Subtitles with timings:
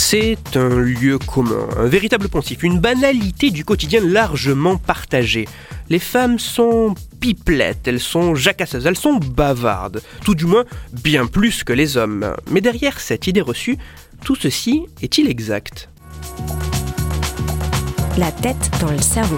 [0.00, 5.46] C'est un lieu commun, un véritable poncif, une banalité du quotidien largement partagée.
[5.90, 11.64] Les femmes sont pipelettes, elles sont jacasseuses, elles sont bavardes, tout du moins bien plus
[11.64, 12.32] que les hommes.
[12.50, 13.76] Mais derrière cette idée reçue,
[14.24, 15.90] tout ceci est-il exact?
[18.16, 19.36] La tête dans le cerveau.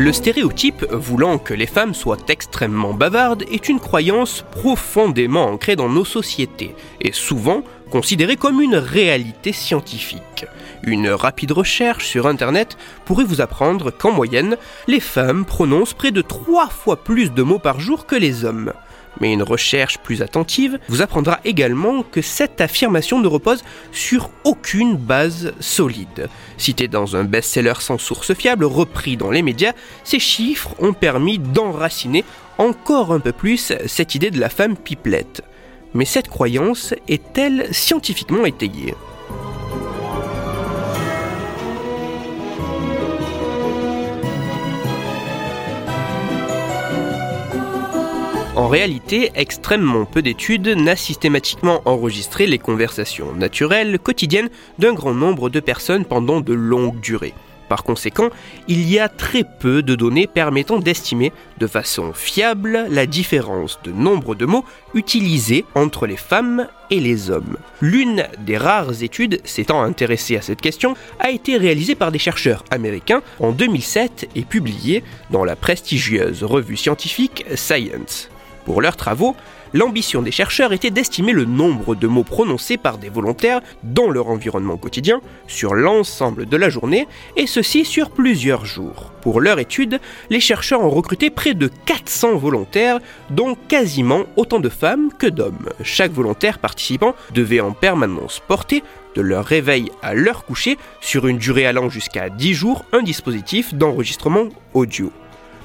[0.00, 5.90] Le stéréotype voulant que les femmes soient extrêmement bavardes est une croyance profondément ancrée dans
[5.90, 10.46] nos sociétés et souvent considérée comme une réalité scientifique.
[10.84, 14.56] Une rapide recherche sur Internet pourrait vous apprendre qu'en moyenne,
[14.88, 18.72] les femmes prononcent près de trois fois plus de mots par jour que les hommes.
[19.18, 24.96] Mais une recherche plus attentive vous apprendra également que cette affirmation ne repose sur aucune
[24.96, 26.28] base solide.
[26.56, 29.72] Cité dans un best-seller sans source fiable, repris dans les médias,
[30.04, 32.24] ces chiffres ont permis d'enraciner
[32.58, 35.42] encore un peu plus cette idée de la femme pipelette.
[35.94, 38.94] Mais cette croyance est-elle scientifiquement étayée?
[48.60, 55.48] En réalité, extrêmement peu d'études n'a systématiquement enregistré les conversations naturelles quotidiennes d'un grand nombre
[55.48, 57.32] de personnes pendant de longues durées.
[57.70, 58.28] Par conséquent,
[58.68, 63.92] il y a très peu de données permettant d'estimer de façon fiable la différence de
[63.92, 67.56] nombre de mots utilisés entre les femmes et les hommes.
[67.80, 72.62] L'une des rares études s'étant intéressée à cette question a été réalisée par des chercheurs
[72.70, 78.28] américains en 2007 et publiée dans la prestigieuse revue scientifique Science.
[78.64, 79.34] Pour leurs travaux,
[79.72, 84.28] l'ambition des chercheurs était d'estimer le nombre de mots prononcés par des volontaires dans leur
[84.28, 87.06] environnement quotidien sur l'ensemble de la journée,
[87.36, 89.12] et ceci sur plusieurs jours.
[89.22, 90.00] Pour leur étude,
[90.30, 92.98] les chercheurs ont recruté près de 400 volontaires,
[93.30, 95.68] dont quasiment autant de femmes que d'hommes.
[95.82, 98.82] Chaque volontaire participant devait en permanence porter
[99.14, 103.74] de leur réveil à leur coucher, sur une durée allant jusqu'à 10 jours, un dispositif
[103.74, 105.12] d'enregistrement audio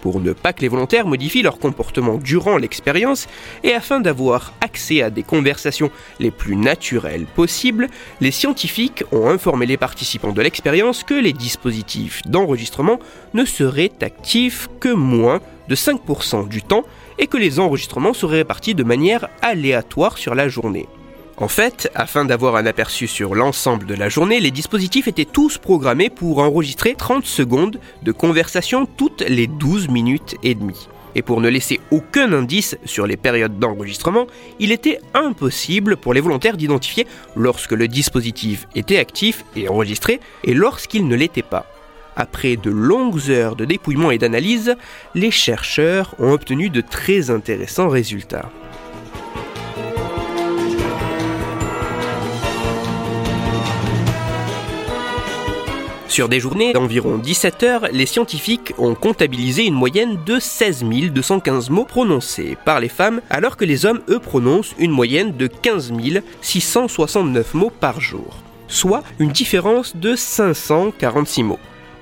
[0.05, 3.25] pour ne pas que les volontaires modifient leur comportement durant l'expérience
[3.63, 5.89] et afin d'avoir accès à des conversations
[6.19, 7.88] les plus naturelles possibles,
[8.21, 12.99] les scientifiques ont informé les participants de l'expérience que les dispositifs d'enregistrement
[13.33, 16.83] ne seraient actifs que moins de 5% du temps
[17.17, 20.85] et que les enregistrements seraient répartis de manière aléatoire sur la journée.
[21.38, 25.57] En fait, afin d'avoir un aperçu sur l'ensemble de la journée, les dispositifs étaient tous
[25.57, 30.88] programmés pour enregistrer 30 secondes de conversation toutes les 12 minutes et demie.
[31.13, 34.28] Et pour ne laisser aucun indice sur les périodes d'enregistrement,
[34.59, 40.53] il était impossible pour les volontaires d'identifier lorsque le dispositif était actif et enregistré et
[40.53, 41.66] lorsqu'il ne l'était pas.
[42.16, 44.75] Après de longues heures de dépouillement et d'analyse,
[45.16, 48.50] les chercheurs ont obtenu de très intéressants résultats.
[56.15, 61.69] Sur des journées d'environ 17 heures, les scientifiques ont comptabilisé une moyenne de 16 215
[61.69, 65.91] mots prononcés par les femmes, alors que les hommes, eux, prononcent une moyenne de 15
[66.39, 68.37] 669 mots par jour,
[68.69, 71.59] soit une différence de 546 mots,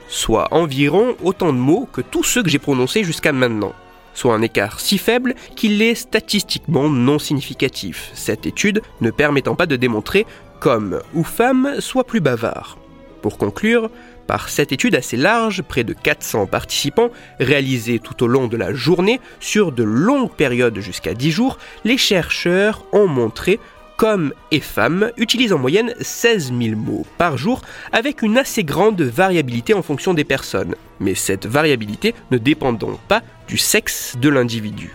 [0.08, 3.74] soit environ autant de mots que tous ceux que j'ai prononcés jusqu'à maintenant
[4.14, 9.66] soit un écart si faible qu'il est statistiquement non significatif, cette étude ne permettant pas
[9.66, 10.28] de démontrer
[10.60, 12.78] qu'hommes ou femmes soient plus bavards.
[13.24, 13.90] Pour conclure,
[14.28, 18.74] par cette étude assez large, près de 400 participants, réalisée tout au long de la
[18.74, 23.62] journée, sur de longues périodes jusqu'à 10 jours, les chercheurs ont montré
[23.96, 27.62] qu'hommes et femmes utilisent en moyenne 16 000 mots par jour
[27.94, 33.00] avec une assez grande variabilité en fonction des personnes, mais cette variabilité ne dépend donc
[33.08, 34.92] pas du sexe de l'individu.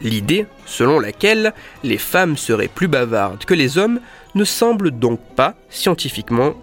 [0.00, 1.54] L'idée selon laquelle
[1.84, 4.00] les femmes seraient plus bavardes que les hommes
[4.34, 6.54] ne semble donc pas scientifiquement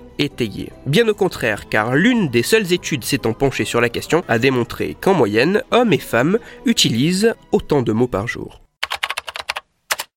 [0.86, 4.98] Bien au contraire, car l'une des seules études s'étant penchée sur la question a démontré
[5.00, 8.62] qu'en moyenne, hommes et femmes utilisent autant de mots par jour.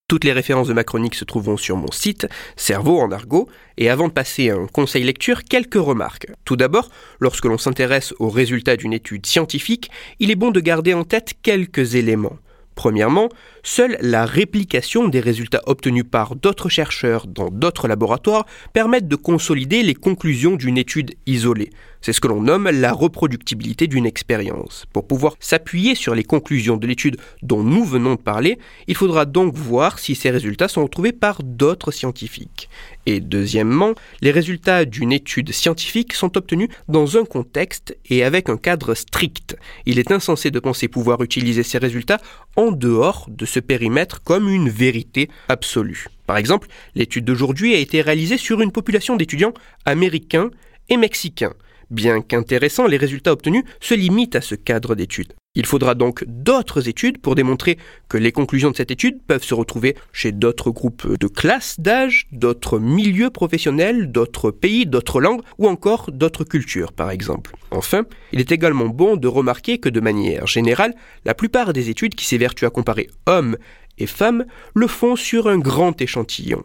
[0.09, 2.27] Toutes les références de ma chronique se trouveront sur mon site,
[2.57, 6.27] Cerveau en argot, et avant de passer à un conseil lecture, quelques remarques.
[6.45, 6.91] Tout d'abord,
[7.21, 11.35] lorsque l'on s'intéresse aux résultats d'une étude scientifique, il est bon de garder en tête
[11.43, 12.37] quelques éléments.
[12.75, 13.29] Premièrement,
[13.63, 19.83] seule la réplication des résultats obtenus par d'autres chercheurs dans d'autres laboratoires permettent de consolider
[19.83, 21.71] les conclusions d'une étude isolée.
[22.03, 24.87] C'est ce que l'on nomme la reproductibilité d'une expérience.
[24.93, 28.59] Pour pouvoir s'appuyer sur les conclusions de l'étude dont nous venons de parler,
[28.89, 32.69] il faudra donc voir si ces résultats sont retrouvés par d'autres scientifiques.
[33.07, 38.57] Et deuxièmement, les résultats d'une étude scientifique sont obtenus dans un contexte et avec un
[38.57, 39.57] cadre strict.
[39.87, 42.21] Il est insensé de penser pouvoir utiliser ces résultats
[42.57, 46.07] en dehors de ce périmètre comme une vérité absolue.
[46.27, 46.67] Par exemple,
[46.97, 49.55] l'étude d'aujourd'hui a été réalisée sur une population d'étudiants
[49.85, 50.51] américains
[50.89, 51.55] et mexicains.
[51.93, 55.35] Bien qu'intéressants, les résultats obtenus se limitent à ce cadre d'étude.
[55.55, 57.77] Il faudra donc d'autres études pour démontrer
[58.09, 62.29] que les conclusions de cette étude peuvent se retrouver chez d'autres groupes de classes d'âge,
[62.33, 67.55] d'autres milieux professionnels, d'autres pays, d'autres langues ou encore d'autres cultures par exemple.
[67.71, 70.95] Enfin, il est également bon de remarquer que de manière générale,
[71.27, 73.59] la plupart des études qui s'évertuent à comparer hommes
[73.99, 76.65] et femmes le font sur un grand échantillon.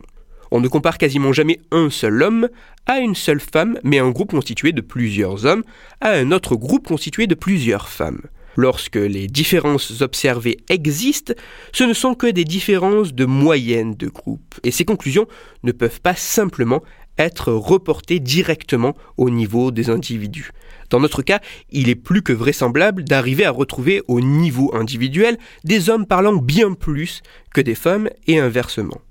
[0.51, 2.49] On ne compare quasiment jamais un seul homme
[2.85, 5.63] à une seule femme, mais un groupe constitué de plusieurs hommes
[6.01, 8.21] à un autre groupe constitué de plusieurs femmes.
[8.55, 11.33] Lorsque les différences observées existent,
[11.73, 15.27] ce ne sont que des différences de moyenne de groupe, et ces conclusions
[15.63, 16.81] ne peuvent pas simplement
[17.19, 20.51] être reportées directement au niveau des individus.
[20.89, 21.39] Dans notre cas,
[21.71, 26.73] il est plus que vraisemblable d'arriver à retrouver au niveau individuel des hommes parlant bien
[26.73, 27.21] plus
[27.53, 29.01] que des femmes et inversement.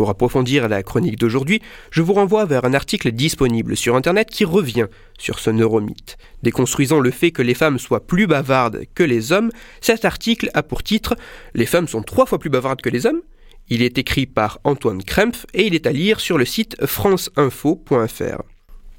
[0.00, 1.60] Pour approfondir la chronique d'aujourd'hui,
[1.90, 4.86] je vous renvoie vers un article disponible sur Internet qui revient
[5.18, 6.16] sur ce neuromythe.
[6.42, 9.50] Déconstruisant le fait que les femmes soient plus bavardes que les hommes,
[9.82, 11.16] cet article a pour titre
[11.52, 13.20] Les femmes sont trois fois plus bavardes que les hommes
[13.68, 18.42] il est écrit par Antoine Krempf et il est à lire sur le site franceinfo.fr.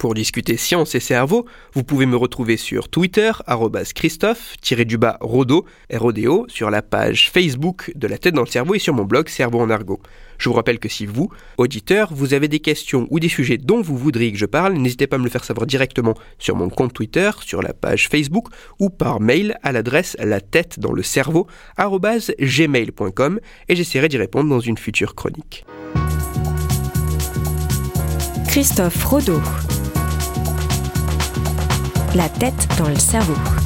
[0.01, 3.31] Pour discuter science et cerveau, vous pouvez me retrouver sur Twitter,
[3.93, 9.03] Christophe-Rodo, RODO, sur la page Facebook de la tête dans le cerveau et sur mon
[9.03, 10.01] blog Cerveau en argot.
[10.41, 11.29] Je vous rappelle que si vous,
[11.59, 15.05] auditeur, vous avez des questions ou des sujets dont vous voudriez que je parle, n'hésitez
[15.05, 18.47] pas à me le faire savoir directement sur mon compte Twitter, sur la page Facebook
[18.79, 21.45] ou par mail à l'adresse la tête dans le cerveau
[21.77, 25.63] et j'essaierai d'y répondre dans une future chronique.
[28.47, 29.39] Christophe Rodeau.
[32.15, 33.60] La tête dans le cerveau.